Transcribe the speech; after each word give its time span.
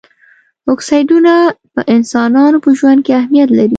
اکسایډونه 0.73 1.33
په 1.73 1.81
انسانانو 1.95 2.57
په 2.65 2.69
ژوند 2.79 2.99
کې 3.05 3.11
اهمیت 3.21 3.49
لري. 3.57 3.69